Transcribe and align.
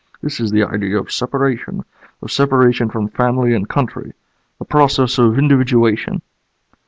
This 0.19 0.39
is 0.39 0.49
the 0.49 0.63
idea 0.63 0.97
of 0.99 1.11
separation, 1.11 1.83
of 2.23 2.31
separation 2.31 2.89
from 2.89 3.07
family 3.07 3.53
and 3.53 3.69
country. 3.69 4.13
The 4.57 4.65
process 4.65 5.19
of 5.19 5.37
individuation." 5.37 6.23